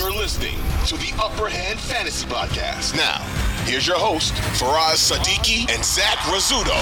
You're 0.00 0.12
listening 0.12 0.56
to 0.86 0.96
the 0.96 1.12
Upper 1.22 1.46
Hand 1.50 1.78
Fantasy 1.78 2.26
Podcast. 2.26 2.96
Now, 2.96 3.18
here's 3.66 3.86
your 3.86 3.98
host, 3.98 4.32
Faraz 4.58 4.96
Siddiqi 4.96 5.70
and 5.70 5.84
Zach 5.84 6.16
Rizzuto. 6.20 6.74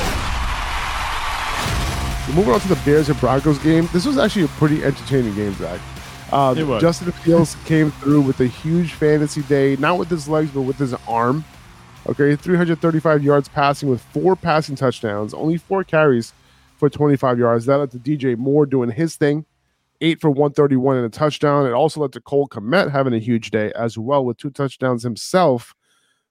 Moving 2.33 2.55
on 2.55 2.61
to 2.61 2.69
the 2.69 2.79
Bears 2.85 3.09
and 3.09 3.19
Broncos 3.19 3.59
game. 3.59 3.89
This 3.93 4.07
was 4.07 4.19
actually 4.19 4.45
a 4.45 4.49
pretty 4.49 4.85
entertaining 4.85 5.35
game, 5.35 5.53
Zach. 5.55 5.81
Uh, 6.31 6.55
It 6.57 6.63
was. 6.63 6.81
Justin 6.81 7.11
Fields 7.11 7.57
came 7.65 7.91
through 7.91 8.21
with 8.21 8.39
a 8.39 8.47
huge 8.47 8.93
fantasy 8.93 9.43
day, 9.43 9.75
not 9.81 9.99
with 9.99 10.11
his 10.11 10.29
legs, 10.29 10.53
but 10.53 10.61
with 10.63 10.77
his 10.79 10.95
arm. 11.09 11.45
Okay, 12.09 12.37
335 12.37 13.25
yards 13.25 13.49
passing 13.49 13.89
with 13.89 14.01
four 14.01 14.37
passing 14.37 14.77
touchdowns, 14.77 15.35
only 15.35 15.57
four 15.57 15.83
carries 15.83 16.33
for 16.77 16.89
25 16.89 17.37
yards. 17.41 17.67
That 17.67 17.79
led 17.79 17.91
to 17.91 17.99
DJ 17.99 18.39
Moore 18.39 18.65
doing 18.65 18.93
his 18.93 19.17
thing, 19.17 19.45
eight 20.01 20.21
for 20.21 20.31
131 20.31 20.97
and 20.97 21.07
a 21.07 21.09
touchdown. 21.09 21.67
It 21.67 21.73
also 21.73 22.01
led 22.01 22.13
to 22.13 22.21
Cole 22.21 22.49
Kmet 22.49 22.91
having 22.91 23.15
a 23.15 23.19
huge 23.19 23.51
day 23.51 23.73
as 23.75 23.99
well 23.99 24.25
with 24.25 24.37
two 24.37 24.51
touchdowns 24.51 25.03
himself. 25.03 25.75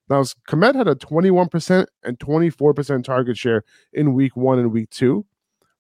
Now, 0.09 0.23
Kmet 0.48 0.75
had 0.75 0.88
a 0.88 0.95
21% 0.95 1.85
and 2.03 2.20
24% 2.20 3.03
target 3.03 3.38
share 3.38 3.63
in 3.91 4.13
week 4.13 4.38
one 4.38 4.59
and 4.59 4.72
week 4.72 4.89
two, 4.89 5.25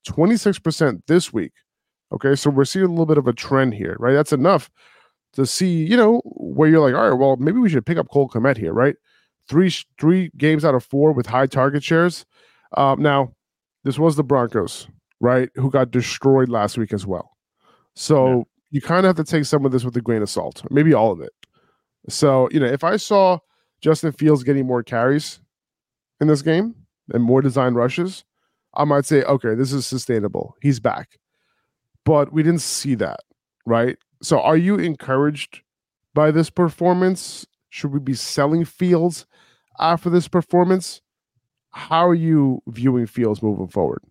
26% 0.07 1.01
this 1.07 1.31
week. 1.31 1.53
Okay, 2.11 2.35
so 2.35 2.49
we're 2.49 2.65
seeing 2.65 2.85
a 2.85 2.89
little 2.89 3.05
bit 3.05 3.17
of 3.17 3.27
a 3.27 3.33
trend 3.33 3.73
here, 3.73 3.95
right? 3.99 4.13
That's 4.13 4.33
enough 4.33 4.69
to 5.33 5.45
see, 5.45 5.85
you 5.85 5.97
know, 5.97 6.21
where 6.25 6.69
you're 6.69 6.79
like, 6.79 6.95
all 6.95 7.09
right, 7.09 7.17
well, 7.17 7.35
maybe 7.37 7.59
we 7.59 7.69
should 7.69 7.85
pick 7.85 7.97
up 7.97 8.09
Cole 8.09 8.29
Kmet 8.29 8.57
here, 8.57 8.73
right? 8.73 8.95
Three 9.49 9.73
three 9.99 10.31
games 10.37 10.65
out 10.65 10.75
of 10.75 10.83
four 10.83 11.13
with 11.13 11.25
high 11.25 11.47
target 11.47 11.83
shares. 11.83 12.25
Um, 12.75 13.01
now, 13.01 13.33
this 13.83 13.97
was 13.97 14.15
the 14.15 14.23
Broncos, 14.23 14.87
right, 15.21 15.49
who 15.55 15.69
got 15.69 15.91
destroyed 15.91 16.49
last 16.49 16.77
week 16.77 16.91
as 16.91 17.05
well. 17.05 17.36
So 17.97 18.27
Yeah. 18.27 18.43
you 18.69 18.81
kind 18.81 19.05
of 19.05 19.17
have 19.17 19.25
to 19.25 19.29
take 19.31 19.45
some 19.45 19.65
of 19.65 19.71
this 19.71 19.83
with 19.83 19.97
a 19.97 20.01
grain 20.01 20.21
of 20.21 20.29
salt, 20.29 20.63
maybe 20.69 20.93
all 20.93 21.11
of 21.11 21.19
it. 21.19 21.33
So, 22.09 22.47
you 22.51 22.59
know, 22.59 22.67
if 22.67 22.83
I 22.83 22.97
saw 22.97 23.39
Justin 23.81 24.11
Fields 24.11 24.43
getting 24.43 24.67
more 24.67 24.83
carries 24.83 25.39
in 26.21 26.27
this 26.27 26.41
game 26.43 26.75
and 27.13 27.23
more 27.23 27.41
design 27.41 27.73
rushes, 27.73 28.23
I 28.75 28.83
might 28.83 29.05
say, 29.05 29.23
okay, 29.23 29.55
this 29.55 29.73
is 29.73 29.87
sustainable. 29.87 30.55
He's 30.61 30.79
back. 30.79 31.17
But 32.05 32.31
we 32.31 32.43
didn't 32.43 32.61
see 32.61 32.95
that, 32.95 33.21
right? 33.65 33.97
So 34.21 34.39
are 34.41 34.57
you 34.57 34.75
encouraged 34.75 35.61
by 36.13 36.31
this 36.31 36.49
performance? 36.49 37.45
Should 37.69 37.91
we 37.91 37.99
be 37.99 38.13
selling 38.13 38.63
Fields 38.63 39.25
after 39.79 40.09
this 40.09 40.27
performance? 40.27 41.01
How 41.71 42.07
are 42.07 42.15
you 42.15 42.61
viewing 42.67 43.07
Fields 43.07 43.41
moving 43.43 43.67
forward? 43.67 44.01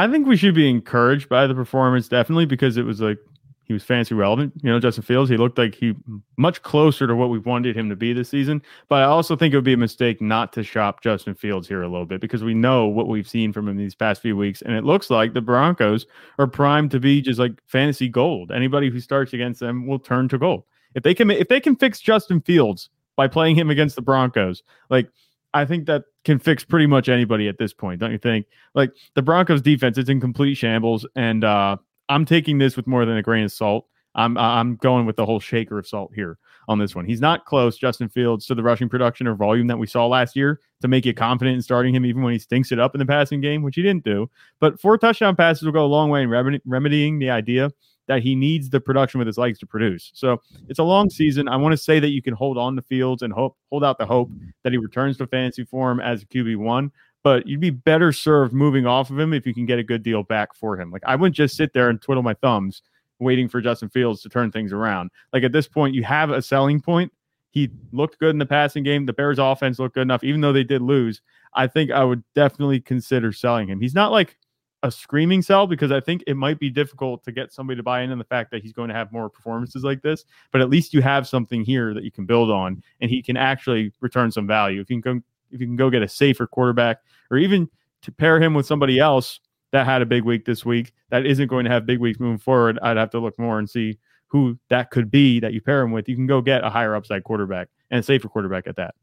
I 0.00 0.10
think 0.10 0.26
we 0.26 0.38
should 0.38 0.54
be 0.54 0.70
encouraged 0.70 1.28
by 1.28 1.46
the 1.46 1.54
performance, 1.54 2.08
definitely, 2.08 2.46
because 2.46 2.78
it 2.78 2.84
was 2.84 3.02
like 3.02 3.18
he 3.64 3.74
was 3.74 3.84
fancy 3.84 4.14
relevant. 4.14 4.54
You 4.62 4.70
know, 4.70 4.80
Justin 4.80 5.02
Fields, 5.02 5.28
he 5.28 5.36
looked 5.36 5.58
like 5.58 5.74
he 5.74 5.94
much 6.38 6.62
closer 6.62 7.06
to 7.06 7.14
what 7.14 7.28
we 7.28 7.38
wanted 7.38 7.76
him 7.76 7.90
to 7.90 7.96
be 7.96 8.14
this 8.14 8.30
season. 8.30 8.62
But 8.88 9.02
I 9.02 9.04
also 9.04 9.36
think 9.36 9.52
it 9.52 9.58
would 9.58 9.64
be 9.64 9.74
a 9.74 9.76
mistake 9.76 10.22
not 10.22 10.54
to 10.54 10.62
shop 10.62 11.02
Justin 11.02 11.34
Fields 11.34 11.68
here 11.68 11.82
a 11.82 11.88
little 11.88 12.06
bit 12.06 12.22
because 12.22 12.42
we 12.42 12.54
know 12.54 12.86
what 12.86 13.08
we've 13.08 13.28
seen 13.28 13.52
from 13.52 13.68
him 13.68 13.76
these 13.76 13.94
past 13.94 14.22
few 14.22 14.38
weeks. 14.38 14.62
And 14.62 14.74
it 14.74 14.84
looks 14.84 15.10
like 15.10 15.34
the 15.34 15.42
Broncos 15.42 16.06
are 16.38 16.46
primed 16.46 16.92
to 16.92 16.98
be 16.98 17.20
just 17.20 17.38
like 17.38 17.52
fantasy 17.66 18.08
gold. 18.08 18.50
Anybody 18.52 18.88
who 18.88 19.00
starts 19.00 19.34
against 19.34 19.60
them 19.60 19.86
will 19.86 19.98
turn 19.98 20.28
to 20.30 20.38
gold. 20.38 20.64
If 20.94 21.02
they 21.02 21.12
can 21.12 21.30
if 21.30 21.48
they 21.48 21.60
can 21.60 21.76
fix 21.76 22.00
Justin 22.00 22.40
Fields 22.40 22.88
by 23.16 23.28
playing 23.28 23.54
him 23.54 23.68
against 23.68 23.96
the 23.96 24.02
Broncos, 24.02 24.62
like 24.88 25.10
I 25.52 25.64
think 25.64 25.86
that 25.86 26.04
can 26.24 26.38
fix 26.38 26.64
pretty 26.64 26.86
much 26.86 27.08
anybody 27.08 27.48
at 27.48 27.58
this 27.58 27.72
point, 27.72 28.00
don't 28.00 28.12
you 28.12 28.18
think? 28.18 28.46
Like 28.74 28.92
the 29.14 29.22
Broncos 29.22 29.62
defense 29.62 29.98
is 29.98 30.08
in 30.08 30.20
complete 30.20 30.54
shambles, 30.54 31.06
and 31.16 31.44
uh, 31.44 31.76
I'm 32.08 32.24
taking 32.24 32.58
this 32.58 32.76
with 32.76 32.86
more 32.86 33.04
than 33.04 33.16
a 33.16 33.22
grain 33.22 33.44
of 33.44 33.52
salt. 33.52 33.86
I'm 34.14 34.36
I'm 34.36 34.76
going 34.76 35.06
with 35.06 35.16
the 35.16 35.24
whole 35.24 35.40
shaker 35.40 35.78
of 35.78 35.86
salt 35.86 36.12
here 36.14 36.38
on 36.68 36.78
this 36.78 36.94
one. 36.94 37.04
He's 37.04 37.20
not 37.20 37.44
close, 37.44 37.76
Justin 37.76 38.08
Fields, 38.08 38.46
to 38.46 38.54
the 38.54 38.62
rushing 38.62 38.88
production 38.88 39.26
or 39.26 39.34
volume 39.34 39.66
that 39.68 39.78
we 39.78 39.86
saw 39.86 40.06
last 40.06 40.34
year 40.36 40.60
to 40.82 40.88
make 40.88 41.04
you 41.04 41.14
confident 41.14 41.56
in 41.56 41.62
starting 41.62 41.94
him, 41.94 42.04
even 42.04 42.22
when 42.22 42.32
he 42.32 42.38
stinks 42.38 42.72
it 42.72 42.78
up 42.78 42.94
in 42.94 42.98
the 42.98 43.06
passing 43.06 43.40
game, 43.40 43.62
which 43.62 43.76
he 43.76 43.82
didn't 43.82 44.04
do. 44.04 44.28
But 44.58 44.80
four 44.80 44.98
touchdown 44.98 45.36
passes 45.36 45.64
will 45.64 45.72
go 45.72 45.84
a 45.84 45.86
long 45.86 46.10
way 46.10 46.22
in 46.22 46.28
remedy- 46.28 46.60
remedying 46.64 47.18
the 47.18 47.30
idea 47.30 47.70
that 48.08 48.22
he 48.22 48.34
needs 48.34 48.68
the 48.68 48.80
production 48.80 49.18
with 49.18 49.26
his 49.28 49.38
legs 49.38 49.60
to 49.60 49.66
produce. 49.66 50.10
So 50.14 50.42
it's 50.68 50.80
a 50.80 50.84
long 50.84 51.08
season. 51.08 51.46
I 51.46 51.56
want 51.56 51.72
to 51.72 51.76
say 51.76 52.00
that 52.00 52.08
you 52.08 52.20
can 52.20 52.34
hold 52.34 52.58
on 52.58 52.74
to 52.74 52.82
Fields 52.82 53.22
and 53.22 53.32
hope 53.32 53.56
hold 53.70 53.84
out 53.84 53.98
the 53.98 54.06
hope 54.06 54.30
that 54.62 54.72
he 54.72 54.78
returns 54.78 55.16
to 55.18 55.26
fantasy 55.26 55.64
form 55.64 56.00
as 56.00 56.22
a 56.22 56.26
QB 56.26 56.56
one. 56.56 56.92
But 57.22 57.46
you'd 57.46 57.60
be 57.60 57.70
better 57.70 58.12
served 58.12 58.54
moving 58.54 58.86
off 58.86 59.10
of 59.10 59.18
him 59.18 59.34
if 59.34 59.46
you 59.46 59.52
can 59.52 59.66
get 59.66 59.78
a 59.78 59.84
good 59.84 60.02
deal 60.02 60.22
back 60.22 60.54
for 60.54 60.80
him. 60.80 60.90
Like 60.90 61.02
I 61.06 61.16
wouldn't 61.16 61.36
just 61.36 61.56
sit 61.56 61.72
there 61.72 61.90
and 61.90 62.00
twiddle 62.00 62.22
my 62.22 62.34
thumbs 62.34 62.82
waiting 63.18 63.48
for 63.48 63.60
Justin 63.60 63.90
Fields 63.90 64.22
to 64.22 64.28
turn 64.28 64.50
things 64.50 64.72
around. 64.72 65.10
Like 65.32 65.44
at 65.44 65.52
this 65.52 65.68
point, 65.68 65.94
you 65.94 66.02
have 66.04 66.30
a 66.30 66.42
selling 66.42 66.80
point. 66.80 67.12
He 67.50 67.70
looked 67.92 68.18
good 68.18 68.30
in 68.30 68.38
the 68.38 68.46
passing 68.46 68.82
game. 68.82 69.06
The 69.06 69.12
Bears 69.12 69.38
offense 69.38 69.78
looked 69.78 69.96
good 69.96 70.02
enough, 70.02 70.24
even 70.24 70.40
though 70.40 70.52
they 70.52 70.64
did 70.64 70.82
lose. 70.82 71.20
I 71.54 71.66
think 71.66 71.90
I 71.90 72.04
would 72.04 72.22
definitely 72.34 72.80
consider 72.80 73.32
selling 73.32 73.68
him. 73.68 73.80
He's 73.80 73.94
not 73.94 74.12
like 74.12 74.38
a 74.82 74.90
screaming 74.90 75.42
sell 75.42 75.66
because 75.66 75.92
I 75.92 76.00
think 76.00 76.24
it 76.26 76.36
might 76.36 76.58
be 76.58 76.70
difficult 76.70 77.22
to 77.24 77.32
get 77.32 77.52
somebody 77.52 77.76
to 77.76 77.82
buy 77.82 78.00
in 78.00 78.12
on 78.12 78.18
the 78.18 78.24
fact 78.24 78.50
that 78.50 78.62
he's 78.62 78.72
going 78.72 78.88
to 78.88 78.94
have 78.94 79.12
more 79.12 79.28
performances 79.28 79.84
like 79.84 80.02
this. 80.02 80.24
But 80.52 80.60
at 80.60 80.70
least 80.70 80.94
you 80.94 81.02
have 81.02 81.28
something 81.28 81.64
here 81.64 81.92
that 81.92 82.02
you 82.02 82.10
can 82.10 82.24
build 82.24 82.50
on, 82.50 82.82
and 83.00 83.10
he 83.10 83.22
can 83.22 83.36
actually 83.36 83.92
return 84.00 84.30
some 84.30 84.46
value. 84.46 84.80
If 84.80 84.90
you 84.90 85.00
can 85.00 85.18
go, 85.18 85.22
if 85.50 85.60
you 85.60 85.66
can 85.66 85.76
go 85.76 85.90
get 85.90 86.02
a 86.02 86.08
safer 86.08 86.46
quarterback, 86.46 86.98
or 87.30 87.36
even 87.36 87.68
to 88.02 88.12
pair 88.12 88.40
him 88.40 88.54
with 88.54 88.66
somebody 88.66 88.98
else 88.98 89.40
that 89.72 89.84
had 89.84 90.02
a 90.02 90.06
big 90.06 90.24
week 90.24 90.44
this 90.44 90.64
week 90.64 90.92
that 91.10 91.26
isn't 91.26 91.48
going 91.48 91.64
to 91.64 91.70
have 91.70 91.86
big 91.86 92.00
weeks 92.00 92.18
moving 92.18 92.38
forward, 92.38 92.78
I'd 92.82 92.96
have 92.96 93.10
to 93.10 93.20
look 93.20 93.38
more 93.38 93.58
and 93.58 93.68
see 93.68 93.98
who 94.28 94.58
that 94.68 94.90
could 94.90 95.10
be 95.10 95.40
that 95.40 95.52
you 95.52 95.60
pair 95.60 95.82
him 95.82 95.90
with. 95.90 96.08
You 96.08 96.16
can 96.16 96.26
go 96.26 96.40
get 96.40 96.64
a 96.64 96.70
higher 96.70 96.94
upside 96.94 97.24
quarterback 97.24 97.68
and 97.90 98.00
a 98.00 98.02
safer 98.02 98.28
quarterback 98.28 98.66
at 98.66 98.76
that. 98.76 98.94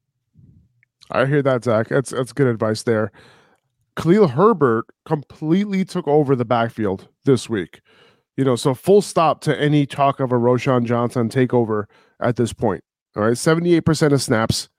I 1.11 1.25
hear 1.25 1.41
that, 1.41 1.63
Zach. 1.63 1.89
That's 1.89 2.09
that's 2.09 2.33
good 2.33 2.47
advice 2.47 2.83
there. 2.83 3.11
Khalil 3.97 4.27
Herbert 4.27 4.85
completely 5.05 5.83
took 5.83 6.07
over 6.07 6.35
the 6.35 6.45
backfield 6.45 7.09
this 7.25 7.49
week. 7.49 7.81
You 8.37 8.45
know, 8.45 8.55
so 8.55 8.75
full 8.75 9.01
stop 9.01 9.41
to 9.41 9.59
any 9.59 9.85
talk 9.87 10.19
of 10.19 10.31
a 10.31 10.35
Roschon 10.35 10.85
Johnson 10.85 11.27
takeover 11.27 11.85
at 12.21 12.35
this 12.35 12.53
point. 12.53 12.83
All 13.15 13.23
right, 13.23 13.33
78% 13.33 14.13
of 14.13 14.21
snaps, 14.21 14.69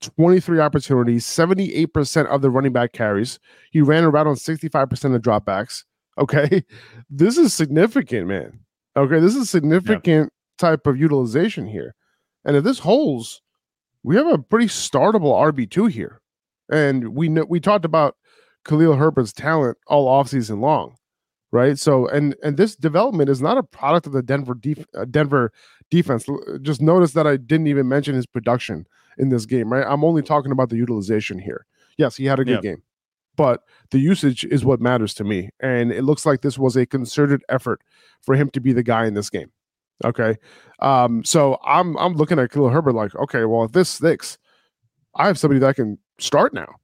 23 0.00 0.60
opportunities, 0.60 1.26
78% 1.26 2.26
of 2.26 2.40
the 2.40 2.50
running 2.50 2.72
back 2.72 2.92
carries. 2.92 3.38
He 3.70 3.82
ran 3.82 4.04
around 4.04 4.28
on 4.28 4.36
65% 4.36 5.14
of 5.14 5.22
dropbacks. 5.22 5.84
Okay. 6.18 6.64
This 7.10 7.36
is 7.36 7.52
significant, 7.52 8.26
man. 8.26 8.60
Okay. 8.96 9.20
This 9.20 9.36
is 9.36 9.50
significant 9.50 10.32
type 10.56 10.86
of 10.86 10.98
utilization 10.98 11.66
here. 11.66 11.94
And 12.46 12.56
if 12.56 12.64
this 12.64 12.78
holds, 12.78 13.42
we 14.02 14.16
have 14.16 14.26
a 14.26 14.38
pretty 14.38 14.66
startable 14.66 15.34
RB2 15.52 15.90
here. 15.90 16.22
And 16.70 17.14
we 17.14 17.28
know 17.28 17.44
we 17.44 17.60
talked 17.60 17.84
about 17.84 18.16
Khalil 18.64 18.94
Herbert's 18.94 19.32
talent 19.32 19.78
all 19.86 20.06
offseason 20.06 20.60
long, 20.60 20.96
right? 21.50 21.78
So 21.78 22.06
and 22.08 22.34
and 22.42 22.56
this 22.56 22.76
development 22.76 23.28
is 23.30 23.40
not 23.42 23.58
a 23.58 23.62
product 23.62 24.06
of 24.06 24.12
the 24.12 24.22
Denver 24.22 24.54
def- 24.54 24.86
uh, 24.96 25.04
Denver 25.06 25.52
defense. 25.90 26.26
Just 26.62 26.80
notice 26.80 27.12
that 27.12 27.26
I 27.26 27.36
didn't 27.36 27.66
even 27.66 27.88
mention 27.88 28.14
his 28.14 28.26
production 28.26 28.86
in 29.18 29.28
this 29.28 29.46
game, 29.46 29.72
right? 29.72 29.84
I'm 29.86 30.04
only 30.04 30.22
talking 30.22 30.52
about 30.52 30.70
the 30.70 30.76
utilization 30.76 31.38
here. 31.38 31.66
Yes, 31.98 32.16
he 32.16 32.24
had 32.24 32.38
a 32.40 32.44
good 32.44 32.54
Yep. 32.54 32.62
game. 32.62 32.82
But 33.36 33.62
the 33.90 33.98
usage 33.98 34.44
is 34.44 34.64
what 34.64 34.80
matters 34.80 35.14
to 35.14 35.24
me. 35.24 35.48
And 35.60 35.90
it 35.90 36.02
looks 36.02 36.26
like 36.26 36.42
this 36.42 36.58
was 36.58 36.76
a 36.76 36.84
concerted 36.84 37.42
effort 37.48 37.80
for 38.22 38.34
him 38.36 38.50
to 38.50 38.60
be 38.60 38.72
the 38.74 38.82
guy 38.82 39.06
in 39.06 39.14
this 39.14 39.30
game. 39.30 39.50
Okay. 40.04 40.36
Um, 40.80 41.24
so 41.24 41.58
I'm 41.64 41.96
I'm 41.96 42.14
looking 42.14 42.38
at 42.38 42.50
Khalil 42.50 42.68
Herbert 42.70 42.92
like, 42.94 43.14
okay, 43.14 43.44
well, 43.44 43.64
if 43.64 43.72
this 43.72 43.88
sticks, 43.88 44.36
I 45.14 45.26
have 45.26 45.38
somebody 45.38 45.60
that 45.60 45.76
can 45.76 45.98
start 46.18 46.52
now. 46.52 46.74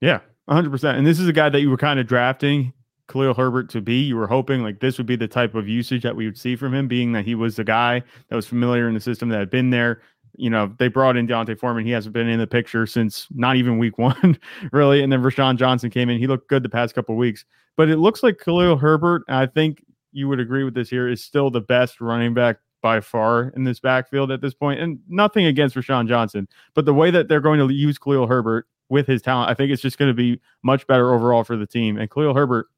Yeah, 0.00 0.20
100%. 0.48 0.96
And 0.96 1.06
this 1.06 1.18
is 1.18 1.28
a 1.28 1.32
guy 1.32 1.48
that 1.48 1.60
you 1.60 1.70
were 1.70 1.76
kind 1.76 1.98
of 1.98 2.06
drafting 2.06 2.72
Khalil 3.08 3.34
Herbert 3.34 3.68
to 3.70 3.80
be. 3.80 4.02
You 4.02 4.16
were 4.16 4.26
hoping 4.26 4.62
like 4.62 4.80
this 4.80 4.98
would 4.98 5.06
be 5.06 5.16
the 5.16 5.28
type 5.28 5.54
of 5.54 5.68
usage 5.68 6.02
that 6.02 6.16
we 6.16 6.26
would 6.26 6.38
see 6.38 6.56
from 6.56 6.74
him, 6.74 6.88
being 6.88 7.12
that 7.12 7.24
he 7.24 7.34
was 7.34 7.56
the 7.56 7.64
guy 7.64 8.02
that 8.28 8.36
was 8.36 8.46
familiar 8.46 8.88
in 8.88 8.94
the 8.94 9.00
system 9.00 9.28
that 9.30 9.38
had 9.38 9.50
been 9.50 9.70
there. 9.70 10.02
You 10.36 10.50
know, 10.50 10.74
they 10.78 10.88
brought 10.88 11.16
in 11.16 11.26
D'Onta 11.26 11.58
Foreman. 11.58 11.86
He 11.86 11.92
hasn't 11.92 12.12
been 12.12 12.28
in 12.28 12.40
the 12.40 12.46
picture 12.46 12.86
since 12.86 13.28
not 13.30 13.56
even 13.56 13.78
week 13.78 13.98
one, 13.98 14.38
really. 14.72 15.02
And 15.02 15.12
then 15.12 15.22
Roschon 15.22 15.56
Johnson 15.56 15.90
came 15.90 16.10
in. 16.10 16.18
He 16.18 16.26
looked 16.26 16.48
good 16.48 16.62
the 16.62 16.68
past 16.68 16.94
couple 16.94 17.16
weeks. 17.16 17.44
But 17.76 17.88
it 17.88 17.98
looks 17.98 18.22
like 18.22 18.38
Khalil 18.38 18.76
Herbert, 18.76 19.22
I 19.28 19.46
think 19.46 19.84
you 20.12 20.28
would 20.28 20.40
agree 20.40 20.64
with 20.64 20.74
this 20.74 20.88
here, 20.88 21.08
is 21.08 21.22
still 21.22 21.50
the 21.50 21.60
best 21.60 22.00
running 22.00 22.34
back 22.34 22.58
by 22.82 23.00
far 23.00 23.48
in 23.56 23.64
this 23.64 23.80
backfield 23.80 24.30
at 24.30 24.40
this 24.40 24.54
point. 24.54 24.80
And 24.80 24.98
nothing 25.08 25.46
against 25.46 25.74
Roschon 25.74 26.06
Johnson, 26.06 26.46
but 26.74 26.84
the 26.84 26.94
way 26.94 27.10
that 27.10 27.28
they're 27.28 27.40
going 27.40 27.66
to 27.66 27.74
use 27.74 27.98
Khalil 27.98 28.26
Herbert 28.26 28.66
with 28.94 29.08
his 29.08 29.20
talent, 29.20 29.50
I 29.50 29.54
think 29.54 29.72
it's 29.72 29.82
just 29.82 29.98
going 29.98 30.08
to 30.08 30.14
be 30.14 30.40
much 30.62 30.86
better 30.86 31.12
overall 31.12 31.42
for 31.42 31.56
the 31.56 31.66
team. 31.66 31.98
And 31.98 32.08
Khalil 32.08 32.32
Herbert, 32.32 32.68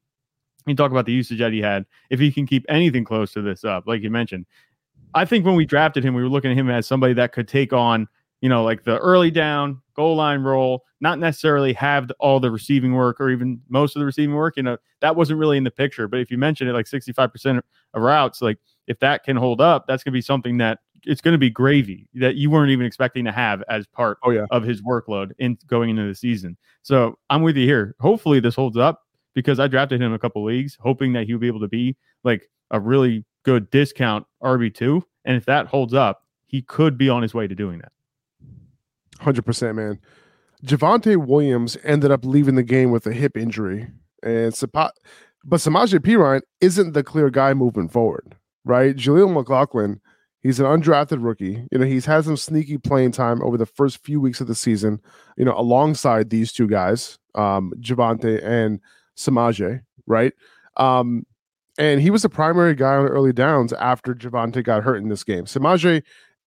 you 0.65 0.75
talk 0.75 0.89
about 0.89 1.05
the 1.05 1.13
usage 1.13 1.37
that 1.37 1.53
he 1.53 1.61
had. 1.61 1.85
If 2.09 2.19
he 2.19 2.31
can 2.31 2.47
keep 2.47 2.65
anything 2.67 3.05
close 3.05 3.31
to 3.33 3.41
this 3.43 3.63
up, 3.63 3.85
like 3.85 4.01
you 4.01 4.09
mentioned, 4.09 4.47
I 5.13 5.25
think 5.25 5.45
when 5.45 5.53
we 5.53 5.63
drafted 5.63 6.03
him, 6.03 6.15
we 6.15 6.23
were 6.23 6.27
looking 6.27 6.49
at 6.49 6.57
him 6.57 6.71
as 6.71 6.87
somebody 6.87 7.13
that 7.13 7.33
could 7.33 7.47
take 7.47 7.71
on, 7.71 8.07
you 8.41 8.49
know, 8.49 8.63
like 8.63 8.83
the 8.83 8.97
early 8.97 9.29
down 9.29 9.79
goal 9.95 10.15
line 10.15 10.41
role, 10.41 10.83
not 11.01 11.19
necessarily 11.19 11.71
have 11.73 12.11
all 12.19 12.39
the 12.39 12.49
receiving 12.49 12.93
work 12.93 13.21
or 13.21 13.29
even 13.29 13.61
most 13.69 13.95
of 13.95 13.99
the 13.99 14.05
receiving 14.05 14.35
work. 14.35 14.57
You 14.57 14.63
know, 14.63 14.77
that 15.01 15.15
wasn't 15.15 15.39
really 15.39 15.57
in 15.57 15.63
the 15.63 15.71
picture. 15.71 16.07
But 16.07 16.19
if 16.19 16.31
you 16.31 16.39
mention 16.39 16.67
it, 16.67 16.73
like 16.73 16.87
65% 16.87 17.61
of 17.93 18.01
routes, 18.01 18.41
like 18.41 18.57
if 18.87 18.97
that 18.99 19.23
can 19.23 19.37
hold 19.37 19.61
up, 19.61 19.85
that's 19.85 20.03
going 20.03 20.11
to 20.11 20.17
be 20.17 20.21
something 20.21 20.57
that 20.57 20.79
it's 21.05 21.21
going 21.21 21.33
to 21.33 21.37
be 21.37 21.49
gravy 21.49 22.07
that 22.15 22.35
you 22.35 22.49
weren't 22.49 22.71
even 22.71 22.85
expecting 22.85 23.25
to 23.25 23.31
have 23.31 23.63
as 23.69 23.87
part 23.87 24.17
oh, 24.23 24.31
yeah. 24.31 24.45
of 24.51 24.63
his 24.63 24.81
workload 24.81 25.31
in 25.39 25.57
going 25.67 25.89
into 25.89 26.07
the 26.07 26.15
season. 26.15 26.57
So 26.81 27.17
I'm 27.29 27.41
with 27.41 27.57
you 27.57 27.65
here. 27.65 27.95
Hopefully 27.99 28.39
this 28.39 28.55
holds 28.55 28.77
up 28.77 29.03
because 29.33 29.59
I 29.59 29.67
drafted 29.67 30.01
him 30.01 30.13
a 30.13 30.19
couple 30.19 30.43
leagues, 30.43 30.77
hoping 30.79 31.13
that 31.13 31.27
he'll 31.27 31.37
be 31.37 31.47
able 31.47 31.59
to 31.59 31.67
be 31.67 31.95
like 32.23 32.49
a 32.71 32.79
really 32.79 33.25
good 33.43 33.69
discount 33.69 34.25
RB2. 34.43 35.01
And 35.25 35.37
if 35.37 35.45
that 35.45 35.67
holds 35.67 35.93
up, 35.93 36.23
he 36.47 36.61
could 36.61 36.97
be 36.97 37.09
on 37.09 37.21
his 37.21 37.33
way 37.33 37.47
to 37.47 37.55
doing 37.55 37.79
that. 37.79 37.91
100%, 39.19 39.75
man. 39.75 39.99
Javonte 40.65 41.17
Williams 41.17 41.77
ended 41.83 42.11
up 42.11 42.25
leaving 42.25 42.55
the 42.55 42.63
game 42.63 42.91
with 42.91 43.05
a 43.05 43.13
hip 43.13 43.37
injury. 43.37 43.87
And 44.23 44.53
but 45.43 45.59
Samaje 45.59 45.99
Perine 45.99 46.41
isn't 46.61 46.93
the 46.93 47.03
clear 47.03 47.29
guy 47.29 47.53
moving 47.53 47.87
forward, 47.87 48.35
right? 48.65 48.95
Jaleel 48.95 49.31
McLaughlin, 49.33 50.01
he's 50.47 50.61
an 50.61 50.65
undrafted 50.65 51.17
rookie. 51.19 51.67
You 51.73 51.77
know, 51.77 51.85
he's 51.85 52.05
had 52.05 52.23
some 52.23 52.37
sneaky 52.37 52.77
playing 52.77 53.11
time 53.11 53.43
over 53.43 53.57
the 53.57 53.65
first 53.65 54.01
few 54.05 54.21
weeks 54.21 54.39
of 54.39 54.47
the 54.47 54.55
season, 54.55 55.01
you 55.35 55.43
know, 55.43 55.53
alongside 55.57 56.29
these 56.29 56.53
two 56.53 56.67
guys, 56.67 57.19
um, 57.35 57.73
Javonte 57.81 58.41
and 58.45 58.79
Samaje, 59.17 59.81
right? 60.05 60.31
Um, 60.77 61.25
and 61.77 61.99
he 61.99 62.09
was 62.09 62.21
the 62.21 62.29
primary 62.29 62.75
guy 62.75 62.95
on 62.95 63.07
early 63.07 63.33
downs 63.33 63.73
after 63.73 64.15
Javonte 64.15 64.63
got 64.63 64.83
hurt 64.83 65.01
in 65.01 65.09
this 65.09 65.25
game. 65.25 65.43
Samaje 65.43 66.01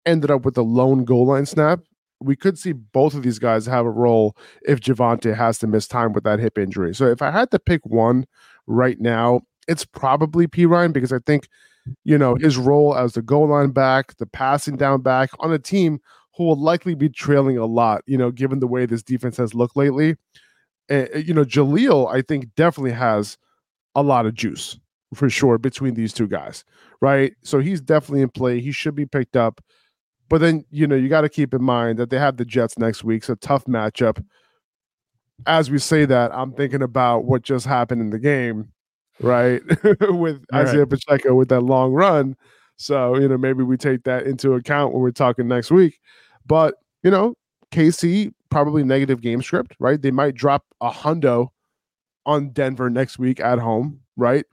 ended 0.06 0.30
up 0.30 0.46
with 0.46 0.56
a 0.56 0.62
lone 0.62 1.04
goal 1.04 1.26
line 1.26 1.44
snap. 1.44 1.80
We 2.20 2.36
could 2.36 2.58
see 2.58 2.72
both 2.72 3.12
of 3.12 3.22
these 3.22 3.38
guys 3.38 3.66
have 3.66 3.84
a 3.84 3.90
role 3.90 4.34
if 4.62 4.80
Javonte 4.80 5.36
has 5.36 5.58
to 5.58 5.66
miss 5.66 5.86
time 5.86 6.14
with 6.14 6.24
that 6.24 6.38
hip 6.38 6.56
injury. 6.56 6.94
So 6.94 7.06
if 7.06 7.20
I 7.20 7.30
had 7.30 7.50
to 7.50 7.58
pick 7.58 7.84
one 7.84 8.26
right 8.66 8.98
now, 8.98 9.42
it's 9.68 9.84
probably 9.84 10.46
Perine 10.46 10.94
because 10.94 11.12
I 11.12 11.18
think, 11.18 11.48
you 12.04 12.18
know, 12.18 12.34
his 12.34 12.56
role 12.56 12.96
as 12.96 13.12
the 13.14 13.22
goal 13.22 13.48
line 13.48 13.70
back, 13.70 14.16
the 14.18 14.26
passing 14.26 14.76
down 14.76 15.02
back 15.02 15.30
on 15.40 15.52
a 15.52 15.58
team 15.58 16.00
who 16.36 16.44
will 16.44 16.58
likely 16.58 16.94
be 16.94 17.08
trailing 17.08 17.58
a 17.58 17.66
lot, 17.66 18.02
you 18.06 18.16
know, 18.16 18.30
given 18.30 18.60
the 18.60 18.66
way 18.66 18.86
this 18.86 19.02
defense 19.02 19.36
has 19.36 19.54
looked 19.54 19.76
lately. 19.76 20.16
You 20.88 21.34
know, 21.34 21.44
Jaleel, 21.44 22.12
I 22.12 22.22
think 22.22 22.54
definitely 22.56 22.92
has 22.92 23.38
a 23.94 24.02
lot 24.02 24.26
of 24.26 24.34
juice 24.34 24.78
for 25.14 25.28
sure 25.28 25.58
between 25.58 25.94
these 25.94 26.12
two 26.12 26.26
guys, 26.26 26.64
right? 27.00 27.34
So 27.42 27.58
he's 27.58 27.80
definitely 27.80 28.22
in 28.22 28.30
play. 28.30 28.60
He 28.60 28.72
should 28.72 28.94
be 28.94 29.06
picked 29.06 29.36
up. 29.36 29.62
But 30.28 30.40
then, 30.40 30.64
you 30.70 30.86
know, 30.86 30.94
you 30.94 31.08
got 31.08 31.22
to 31.22 31.28
keep 31.28 31.52
in 31.52 31.62
mind 31.62 31.98
that 31.98 32.10
they 32.10 32.18
have 32.18 32.36
the 32.36 32.44
Jets 32.44 32.78
next 32.78 33.02
week. 33.02 33.24
So 33.24 33.34
tough 33.34 33.64
matchup. 33.64 34.24
As 35.46 35.70
we 35.70 35.78
say 35.78 36.04
that, 36.04 36.32
I'm 36.32 36.52
thinking 36.52 36.82
about 36.82 37.24
what 37.24 37.42
just 37.42 37.66
happened 37.66 38.00
in 38.00 38.10
the 38.10 38.18
game, 38.18 38.70
right? 39.20 39.62
with 40.00 40.44
right. 40.52 40.66
Isaiah 40.66 40.86
Pacheco 40.86 41.34
with 41.34 41.48
that 41.48 41.60
long 41.60 41.92
run. 41.92 42.36
So, 42.76 43.16
you 43.16 43.28
know, 43.28 43.36
maybe 43.36 43.62
we 43.62 43.76
take 43.76 44.04
that 44.04 44.26
into 44.26 44.54
account 44.54 44.92
when 44.92 45.02
we're 45.02 45.10
talking 45.10 45.46
next 45.48 45.70
week. 45.70 45.98
But, 46.46 46.74
you 47.02 47.10
know, 47.10 47.34
KC 47.72 48.32
probably 48.50 48.82
negative 48.82 49.20
game 49.20 49.42
script, 49.42 49.76
right? 49.78 50.00
They 50.00 50.10
might 50.10 50.34
drop 50.34 50.64
a 50.80 50.90
hundo 50.90 51.48
on 52.26 52.50
Denver 52.50 52.90
next 52.90 53.18
week 53.18 53.40
at 53.40 53.58
home, 53.58 54.00
right? 54.16 54.44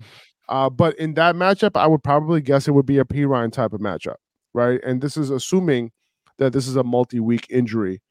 Uh, 0.49 0.69
but 0.69 0.97
in 0.99 1.13
that 1.15 1.35
matchup, 1.35 1.71
I 1.75 1.87
would 1.87 2.03
probably 2.03 2.41
guess 2.41 2.67
it 2.67 2.71
would 2.71 2.85
be 2.85 2.99
a 2.99 3.05
Perine 3.05 3.51
type 3.51 3.73
of 3.73 3.81
matchup 3.81 4.15
right? 4.57 4.83
And 4.83 5.01
this 5.01 5.15
is 5.15 5.29
assuming 5.29 5.91
that 6.39 6.51
this 6.51 6.67
is 6.67 6.75
a 6.75 6.83
multi-week 6.83 7.45
injury 7.49 8.01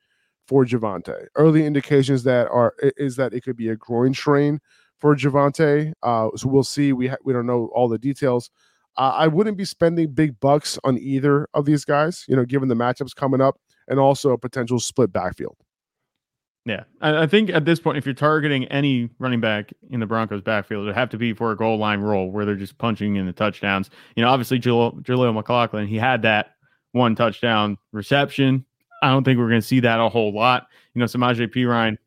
for 0.47 0.65
Javonte. 0.65 1.27
Early 1.35 1.67
indications 1.67 2.23
that 2.23 2.49
are 2.49 2.75
is 2.97 3.17
that 3.17 3.35
it 3.35 3.43
could 3.43 3.57
be 3.57 3.69
a 3.69 3.77
groin 3.77 4.15
strain 4.15 4.61
for 4.99 5.15
Javonte. 5.17 5.93
Uh, 6.03 6.29
so 6.37 6.49
we'll 6.49 6.65
see. 6.65 6.93
We 6.93 7.09
ha- 7.09 7.17
we 7.25 7.33
don't 7.33 7.47
know 7.47 7.71
all 7.75 7.89
the 7.89 7.99
details. 7.99 8.51
Uh, 8.97 9.13
I 9.15 9.27
wouldn't 9.27 9.57
be 9.57 9.65
spending 9.65 10.13
big 10.13 10.41
bucks 10.41 10.79
on 10.85 10.99
either 10.99 11.49
of 11.55 11.67
these 11.67 11.85
guys. 11.85 12.25
You 12.29 12.37
know, 12.37 12.45
given 12.45 12.69
the 12.69 12.75
matchups 12.75 13.15
coming 13.15 13.41
up 13.41 13.59
and 13.89 14.01
also 14.01 14.31
a 14.33 14.39
potential 14.39 14.81
split 14.81 15.13
backfield. 15.13 15.57
Yeah, 16.67 16.83
I, 17.01 17.23
I, 17.23 17.27
think 17.29 17.51
at 17.51 17.65
this 17.65 17.79
point, 17.79 17.97
if 17.97 18.05
you're 18.05 18.15
targeting 18.15 18.65
any 18.65 19.09
running 19.21 19.41
back 19.41 19.73
in 19.91 20.01
the 20.01 20.07
Broncos 20.07 20.43
backfield, 20.43 20.83
it 20.83 20.87
would 20.87 20.97
have 20.97 21.11
to 21.11 21.17
be 21.17 21.33
for 21.33 21.53
a 21.53 21.57
goal 21.57 21.79
line 21.79 22.01
role 22.01 22.33
where 22.33 22.45
they're 22.45 22.57
just 22.57 22.77
punching 22.77 23.15
in 23.15 23.25
the 23.25 23.33
touchdowns. 23.33 23.89
You 24.17 24.25
know, 24.25 24.31
obviously 24.31 24.59
Jaleel, 24.59 25.33
McLaughlin, 25.33 25.87
he 25.87 25.97
had 25.97 26.23
that 26.23 26.57
one 26.91 27.15
touchdown 27.15 27.79
reception. 27.93 28.65
I 29.01 29.11
don't 29.11 29.23
think 29.23 29.39
we're 29.39 29.49
going 29.49 29.61
to 29.61 29.67
see 29.67 29.79
that 29.81 30.01
a 30.01 30.09
whole 30.09 30.35
lot. 30.35 30.67
You 30.95 30.99
know, 30.99 31.05
Samaje 31.05 31.47
Perine, 31.55 31.99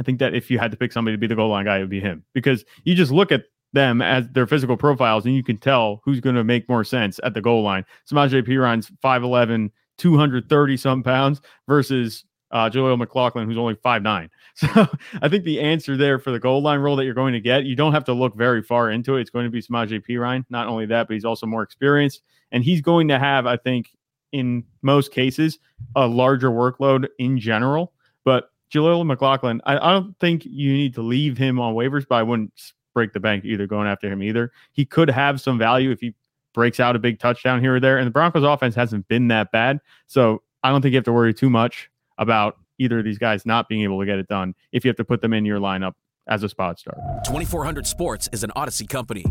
I 0.00 0.02
think 0.02 0.18
that 0.18 0.34
if 0.34 0.50
you 0.50 0.58
had 0.58 0.70
to 0.70 0.76
pick 0.78 0.92
somebody 0.92 1.14
to 1.14 1.20
be 1.20 1.26
the 1.26 1.36
goal 1.36 1.50
line 1.50 1.66
guy, 1.66 1.76
it 1.76 1.82
would 1.82 1.90
be 1.90 2.00
him 2.00 2.24
because 2.32 2.64
you 2.84 2.94
just 2.94 3.12
look 3.12 3.30
at 3.30 3.44
them 3.72 4.00
as 4.02 4.26
their 4.30 4.46
physical 4.46 4.76
profiles 4.76 5.26
and 5.26 5.36
you 5.36 5.44
can 5.44 5.58
tell 5.58 6.00
who's 6.04 6.20
going 6.20 6.34
to 6.34 6.42
make 6.42 6.68
more 6.68 6.82
sense 6.82 7.20
at 7.22 7.34
the 7.34 7.40
goal 7.40 7.62
line. 7.62 7.84
Samaje 8.10 8.42
Perine's 8.44 8.90
5'11, 9.04 9.70
230 9.98 10.76
some 10.78 11.02
pounds 11.02 11.42
versus 11.68 12.24
uh, 12.50 12.68
Jaleel 12.68 12.98
McLaughlin, 12.98 13.46
who's 13.46 13.58
only 13.58 13.76
five 13.76 14.02
nine. 14.02 14.30
So 14.56 14.86
I 15.22 15.28
think 15.28 15.44
the 15.44 15.60
answer 15.60 15.96
there 15.96 16.18
for 16.18 16.32
the 16.32 16.40
goal 16.40 16.60
line 16.60 16.80
role 16.80 16.96
that 16.96 17.04
you're 17.04 17.14
going 17.14 17.32
to 17.32 17.40
get, 17.40 17.64
you 17.64 17.76
don't 17.76 17.92
have 17.92 18.04
to 18.04 18.12
look 18.12 18.36
very 18.36 18.62
far 18.62 18.90
into 18.90 19.16
it. 19.16 19.22
It's 19.22 19.30
going 19.30 19.44
to 19.44 19.50
be 19.50 19.62
Samaje 19.62 20.02
Perine. 20.06 20.44
Not 20.50 20.66
only 20.66 20.84
that, 20.86 21.06
but 21.06 21.14
he's 21.14 21.24
also 21.24 21.46
more 21.46 21.62
experienced. 21.62 22.22
And 22.52 22.64
he's 22.64 22.80
going 22.82 23.08
to 23.08 23.18
have, 23.18 23.46
I 23.46 23.56
think, 23.56 23.90
in 24.32 24.64
most 24.82 25.12
cases, 25.12 25.58
a 25.96 26.06
larger 26.06 26.50
workload 26.50 27.06
in 27.18 27.38
general. 27.38 27.92
But 28.24 28.50
Jaleel 28.72 29.04
McLaughlin, 29.04 29.60
I, 29.64 29.76
I 29.76 29.92
don't 29.92 30.18
think 30.20 30.44
you 30.44 30.72
need 30.72 30.94
to 30.94 31.02
leave 31.02 31.36
him 31.36 31.58
on 31.58 31.74
waivers, 31.74 32.06
but 32.08 32.16
I 32.16 32.22
wouldn't 32.22 32.72
break 32.94 33.12
the 33.12 33.20
bank 33.20 33.44
either 33.44 33.66
going 33.66 33.88
after 33.88 34.10
him 34.10 34.22
either. 34.22 34.52
He 34.72 34.84
could 34.84 35.10
have 35.10 35.40
some 35.40 35.58
value 35.58 35.90
if 35.90 36.00
he 36.00 36.14
breaks 36.52 36.80
out 36.80 36.96
a 36.96 36.98
big 36.98 37.18
touchdown 37.18 37.60
here 37.60 37.76
or 37.76 37.80
there. 37.80 37.98
And 37.98 38.06
the 38.06 38.10
Broncos 38.10 38.42
offense 38.42 38.74
hasn't 38.74 39.06
been 39.08 39.28
that 39.28 39.52
bad. 39.52 39.80
So 40.06 40.42
I 40.62 40.70
don't 40.70 40.82
think 40.82 40.92
you 40.92 40.98
have 40.98 41.04
to 41.04 41.12
worry 41.12 41.34
too 41.34 41.50
much 41.50 41.90
about 42.18 42.58
either 42.78 42.98
of 42.98 43.04
these 43.04 43.18
guys 43.18 43.46
not 43.46 43.68
being 43.68 43.82
able 43.82 44.00
to 44.00 44.06
get 44.06 44.18
it 44.18 44.28
done 44.28 44.54
if 44.72 44.84
you 44.84 44.88
have 44.88 44.96
to 44.96 45.04
put 45.04 45.20
them 45.20 45.32
in 45.32 45.44
your 45.44 45.58
lineup 45.58 45.94
as 46.26 46.42
a 46.42 46.48
spot 46.48 46.78
start. 46.78 46.98
2400 47.24 47.86
Sports 47.86 48.28
is 48.32 48.44
an 48.44 48.50
Audacy 48.56 48.88
company. 48.88 49.24